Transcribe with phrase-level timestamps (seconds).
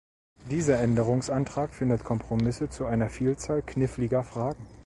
[0.49, 4.65] Dieser Änderungsantrag findet Kompromisse zu einer Vielzahl kniffeliger Fragen.